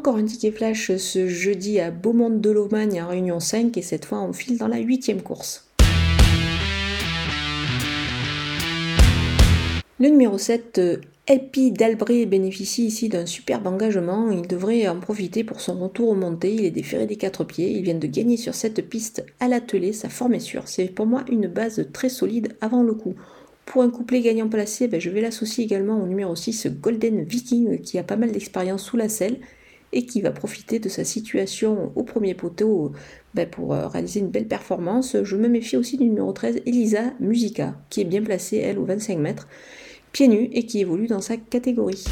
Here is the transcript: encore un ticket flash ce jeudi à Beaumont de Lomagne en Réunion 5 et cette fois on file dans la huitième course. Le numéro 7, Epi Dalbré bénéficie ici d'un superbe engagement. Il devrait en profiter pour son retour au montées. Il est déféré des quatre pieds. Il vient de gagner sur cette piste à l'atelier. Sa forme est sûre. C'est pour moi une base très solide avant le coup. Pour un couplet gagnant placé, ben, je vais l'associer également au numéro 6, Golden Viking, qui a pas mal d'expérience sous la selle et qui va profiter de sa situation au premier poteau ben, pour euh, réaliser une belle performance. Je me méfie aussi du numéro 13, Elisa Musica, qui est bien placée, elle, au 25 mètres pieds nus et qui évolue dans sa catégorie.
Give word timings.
encore 0.00 0.16
un 0.16 0.24
ticket 0.24 0.50
flash 0.50 0.96
ce 0.96 1.28
jeudi 1.28 1.78
à 1.78 1.90
Beaumont 1.90 2.30
de 2.30 2.48
Lomagne 2.48 3.02
en 3.02 3.08
Réunion 3.08 3.38
5 3.38 3.76
et 3.76 3.82
cette 3.82 4.06
fois 4.06 4.22
on 4.22 4.32
file 4.32 4.56
dans 4.56 4.66
la 4.66 4.78
huitième 4.78 5.20
course. 5.20 5.68
Le 9.98 10.08
numéro 10.08 10.38
7, 10.38 10.80
Epi 11.28 11.72
Dalbré 11.72 12.24
bénéficie 12.24 12.86
ici 12.86 13.10
d'un 13.10 13.26
superbe 13.26 13.66
engagement. 13.66 14.30
Il 14.30 14.48
devrait 14.48 14.88
en 14.88 14.98
profiter 15.00 15.44
pour 15.44 15.60
son 15.60 15.78
retour 15.78 16.08
au 16.08 16.14
montées. 16.14 16.54
Il 16.54 16.64
est 16.64 16.70
déféré 16.70 17.04
des 17.04 17.16
quatre 17.16 17.44
pieds. 17.44 17.70
Il 17.70 17.82
vient 17.82 17.94
de 17.94 18.06
gagner 18.06 18.38
sur 18.38 18.54
cette 18.54 18.88
piste 18.88 19.22
à 19.38 19.48
l'atelier. 19.48 19.92
Sa 19.92 20.08
forme 20.08 20.32
est 20.32 20.40
sûre. 20.40 20.62
C'est 20.64 20.86
pour 20.86 21.04
moi 21.04 21.26
une 21.30 21.46
base 21.46 21.86
très 21.92 22.08
solide 22.08 22.56
avant 22.62 22.82
le 22.82 22.94
coup. 22.94 23.16
Pour 23.66 23.82
un 23.82 23.90
couplet 23.90 24.22
gagnant 24.22 24.48
placé, 24.48 24.88
ben, 24.88 24.98
je 24.98 25.10
vais 25.10 25.20
l'associer 25.20 25.62
également 25.62 26.02
au 26.02 26.06
numéro 26.06 26.34
6, 26.34 26.68
Golden 26.80 27.22
Viking, 27.22 27.82
qui 27.82 27.98
a 27.98 28.02
pas 28.02 28.16
mal 28.16 28.32
d'expérience 28.32 28.82
sous 28.82 28.96
la 28.96 29.10
selle 29.10 29.36
et 29.92 30.06
qui 30.06 30.20
va 30.20 30.30
profiter 30.30 30.78
de 30.78 30.88
sa 30.88 31.04
situation 31.04 31.92
au 31.96 32.02
premier 32.02 32.34
poteau 32.34 32.92
ben, 33.34 33.48
pour 33.48 33.74
euh, 33.74 33.88
réaliser 33.88 34.20
une 34.20 34.30
belle 34.30 34.46
performance. 34.46 35.16
Je 35.22 35.36
me 35.36 35.48
méfie 35.48 35.76
aussi 35.76 35.96
du 35.96 36.04
numéro 36.04 36.32
13, 36.32 36.62
Elisa 36.66 37.12
Musica, 37.20 37.74
qui 37.90 38.00
est 38.00 38.04
bien 38.04 38.22
placée, 38.22 38.58
elle, 38.58 38.78
au 38.78 38.84
25 38.84 39.18
mètres 39.18 39.48
pieds 40.12 40.28
nus 40.28 40.48
et 40.52 40.66
qui 40.66 40.80
évolue 40.80 41.06
dans 41.06 41.20
sa 41.20 41.36
catégorie. 41.36 42.04